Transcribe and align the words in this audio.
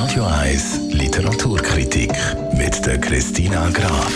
Radio 0.00 0.26
1 0.26 0.92
Literaturkritik 0.92 2.12
mit 2.56 2.86
der 2.86 2.98
Christina 2.98 3.68
Graf. 3.70 4.12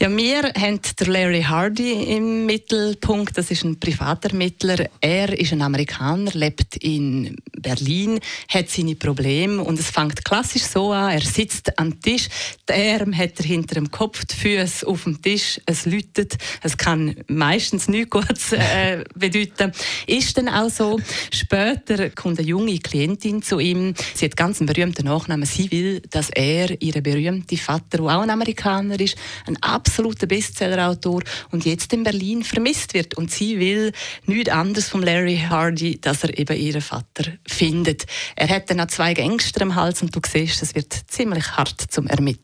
Ja, 0.00 0.10
wir 0.10 0.52
haben 0.58 0.80
den 0.98 1.12
Larry 1.12 1.42
Hardy 1.42 2.16
im 2.16 2.46
Mittelpunkt. 2.46 3.38
Das 3.38 3.52
ist 3.52 3.64
ein 3.64 3.78
Privatermittler. 3.78 4.86
Er 5.00 5.38
ist 5.38 5.52
ein 5.52 5.62
Amerikaner, 5.62 6.32
lebt 6.34 6.76
in 6.78 7.36
Berlin, 7.56 8.18
hat 8.48 8.68
seine 8.68 8.96
Probleme 8.96 9.62
und 9.62 9.78
es 9.78 9.90
fängt 9.90 10.24
klassisch 10.24 10.62
so 10.62 10.92
an. 10.92 11.12
Er 11.12 11.20
sitzt 11.20 11.78
am 11.78 12.00
Tisch, 12.00 12.28
die 12.68 12.72
Arme 12.72 13.16
hat 13.16 13.38
er 13.38 13.44
hinter 13.44 13.74
dem 13.76 13.90
Kopf, 13.90 14.24
die 14.24 14.34
Füße 14.34 14.86
auf 14.86 15.04
dem 15.04 15.20
Tisch, 15.22 15.60
es 15.66 15.86
läutet. 15.86 16.36
Es 16.62 16.76
kann 16.76 17.16
meistens 17.28 17.88
nichts 17.88 18.10
Gutes 18.10 18.52
äh, 18.52 19.04
bedeuten. 19.14 19.72
Ist 20.06 20.36
dann 20.36 20.48
auch 20.48 20.70
so. 20.70 20.98
Später 21.32 22.10
kommt 22.10 22.38
eine 22.38 22.48
junge 22.48 22.78
Klientin 22.78 23.42
zu 23.42 23.58
ihm. 23.58 23.94
Sie 24.14 24.24
hat 24.24 24.36
ganz 24.36 24.60
einen 24.60 24.72
berühmten 24.72 25.06
Nachnamen. 25.06 25.46
Sie 25.46 25.70
will, 25.70 26.00
dass 26.10 26.30
er, 26.30 26.80
ihr 26.80 27.00
berühmter 27.02 27.56
Vater, 27.56 27.98
der 27.98 28.02
auch 28.02 28.22
ein 28.22 28.30
Amerikaner 28.30 28.98
ist, 29.00 29.16
ein 29.46 29.56
absoluter 29.62 30.26
Bestsellerautor 30.26 31.22
und 31.50 31.64
jetzt 31.64 31.92
in 31.92 32.04
Berlin 32.04 32.42
vermisst 32.42 32.94
wird. 32.94 33.14
Und 33.14 33.30
sie 33.30 33.58
will 33.58 33.92
nichts 34.26 34.50
anderes 34.50 34.88
von 34.88 35.02
Larry 35.02 35.38
Hardy, 35.48 36.00
dass 36.00 36.24
er 36.24 36.38
eben 36.38 36.56
ihren 36.56 36.82
Vater 36.82 37.24
findet. 37.46 38.06
Er 38.36 38.48
hat 38.48 38.70
dann 38.70 38.80
auch 38.80 38.86
zwei 38.86 39.14
Gangster 39.14 39.62
am 39.62 39.74
Hals 39.74 40.02
und 40.02 40.14
du 40.14 40.20
siehst, 40.26 40.62
es 40.62 40.74
wird 40.74 40.92
ziemlich 41.08 41.56
hart 41.56 41.80
zum 41.88 42.06
Ermitteln. 42.06 42.37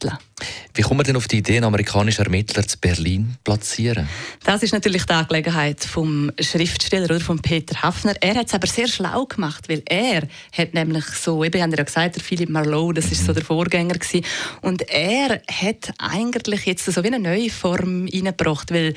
Wie 0.74 0.82
kommt 0.82 0.96
man 0.96 1.06
denn 1.06 1.16
auf 1.16 1.28
die 1.28 1.38
Idee, 1.38 1.56
einen 1.56 1.66
amerikanischen 1.66 2.24
Ermittler 2.24 2.66
zu 2.66 2.78
Berlin 2.78 3.36
platzieren? 3.44 4.08
Das 4.42 4.62
ist 4.62 4.72
natürlich 4.72 5.04
die 5.04 5.12
Angelegenheit 5.12 5.84
vom 5.84 6.32
Schriftsteller 6.40 7.04
oder 7.04 7.20
von 7.20 7.38
Peter 7.38 7.80
Hafner. 7.80 8.14
Er 8.20 8.34
hat 8.34 8.48
es 8.48 8.54
aber 8.54 8.66
sehr 8.66 8.88
schlau 8.88 9.24
gemacht, 9.26 9.68
weil 9.68 9.82
er 9.86 10.26
hat 10.52 10.74
nämlich 10.74 11.04
so, 11.04 11.44
eben 11.44 11.62
haben 11.62 11.70
ja 11.72 11.84
gesagt, 11.84 12.16
der 12.16 12.22
Philipp 12.22 12.48
Marlowe, 12.48 12.92
das 12.92 13.12
ist 13.12 13.24
so 13.24 13.32
der 13.32 13.44
Vorgänger 13.44 13.94
gewesen, 13.94 14.24
und 14.62 14.82
er 14.90 15.40
hat 15.48 15.94
eigentlich 15.98 16.66
jetzt 16.66 16.84
so 16.84 17.02
wie 17.02 17.06
eine 17.06 17.20
neue 17.20 17.50
Form 17.50 18.08
reingebracht, 18.12 18.72
weil 18.72 18.94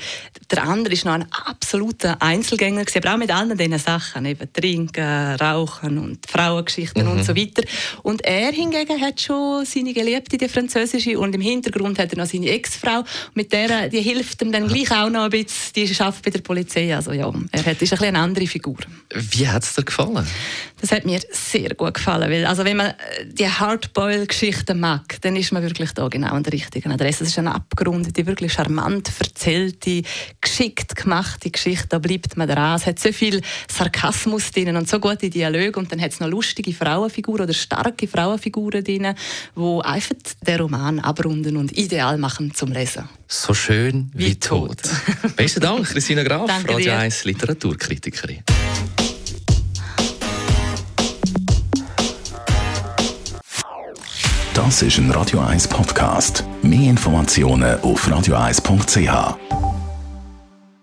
der 0.50 0.64
andere 0.64 0.94
ist 0.94 1.04
noch 1.04 1.12
ein 1.12 1.26
absoluter 1.68 2.16
Einzelgänger 2.22 2.82
gewesen, 2.82 3.04
aber 3.04 3.14
auch 3.14 3.18
mit 3.18 3.30
allen 3.30 3.54
diesen 3.54 3.78
Sachen, 3.78 4.24
eben 4.24 4.50
Trinken, 4.50 5.34
Rauchen 5.34 5.98
und 5.98 6.26
Frauengeschichten 6.26 7.04
mhm. 7.04 7.12
und 7.12 7.24
so 7.24 7.36
weiter. 7.36 7.62
Und 8.02 8.24
er 8.24 8.52
hingegen 8.52 8.98
hat 8.98 9.20
schon 9.20 9.66
seine 9.66 9.92
Geliebte, 9.92 10.38
die 10.38 10.48
französische, 10.48 11.18
und 11.18 11.34
im 11.34 11.42
Hintergrund 11.42 11.98
hat 11.98 12.10
er 12.12 12.18
noch 12.20 12.26
seine 12.26 12.48
Ex-Frau, 12.48 13.04
mit 13.34 13.52
der 13.52 13.90
die 13.90 14.00
hilft 14.00 14.40
ihm 14.40 14.50
dann 14.50 14.66
gleich 14.66 14.90
auch 14.92 15.10
noch 15.10 15.24
ein 15.24 15.30
bisschen, 15.30 15.74
die 15.76 15.94
arbeitet 16.00 16.22
bei 16.22 16.30
der 16.30 16.38
Polizei. 16.38 16.96
Also 16.96 17.12
ja, 17.12 17.30
er 17.52 17.66
hat, 17.66 17.82
ist 17.82 17.92
ein 17.92 17.98
bisschen 17.98 18.06
eine 18.06 18.20
andere 18.20 18.46
Figur. 18.46 18.78
Wie 19.14 19.46
hat 19.46 19.62
es 19.62 19.74
dir 19.74 19.84
gefallen? 19.84 20.26
Das 20.80 20.90
hat 20.90 21.04
mir 21.04 21.20
sehr 21.30 21.74
gut 21.74 21.94
gefallen, 21.94 22.30
weil 22.30 22.46
also 22.46 22.64
wenn 22.64 22.78
man 22.78 22.94
die 23.26 23.48
Hardboil-Geschichten 23.48 24.80
mag, 24.80 25.20
dann 25.20 25.36
ist 25.36 25.52
man 25.52 25.62
wirklich 25.62 25.92
da 25.92 26.08
genau 26.08 26.32
an 26.32 26.44
der 26.44 26.54
richtigen 26.54 26.92
Adresse. 26.92 27.24
Es 27.24 27.30
ist 27.30 27.38
eine 27.38 27.54
abgerundete, 27.54 28.26
wirklich 28.26 28.54
charmant 28.54 29.10
erzählte, 29.18 30.02
geschickt 30.40 30.96
gemachte 30.96 31.50
Geschichte. 31.62 31.88
Da 31.88 31.98
bleibt 31.98 32.36
man 32.36 32.48
dran. 32.48 32.76
Es 32.76 32.86
hat 32.86 32.98
so 32.98 33.12
viel 33.12 33.40
Sarkasmus 33.70 34.50
drin 34.50 34.76
und 34.76 34.88
so 34.88 35.00
gute 35.00 35.28
Dialoge 35.28 35.78
und 35.78 35.90
dann 35.92 36.00
hat 36.00 36.12
es 36.12 36.20
noch 36.20 36.28
lustige 36.28 36.72
Frauenfiguren 36.72 37.42
oder 37.42 37.54
starke 37.54 38.06
Frauenfiguren 38.06 38.84
drin, 38.84 39.14
die 39.56 39.80
einfach 39.84 40.14
den 40.46 40.60
Roman 40.60 41.00
abrunden 41.00 41.56
und 41.56 41.76
ideal 41.76 42.18
machen 42.18 42.54
zum 42.54 42.72
Lesen. 42.72 43.08
So 43.26 43.54
schön 43.54 44.10
wie, 44.14 44.26
wie 44.26 44.34
tot. 44.36 44.82
tot. 44.82 45.36
Besten 45.36 45.60
Dank, 45.60 45.86
Christina 45.86 46.22
Graf, 46.22 46.46
Danke 46.46 46.74
Radio 46.74 46.92
1 46.94 47.24
Literaturkritikerin. 47.24 48.42
Das 54.54 54.82
ist 54.82 54.98
ein 54.98 55.10
Radio 55.12 55.38
1 55.38 55.68
Podcast. 55.68 56.44
Mehr 56.62 56.90
Informationen 56.90 57.80
auf 57.80 58.08
radio1.ch. 58.08 59.57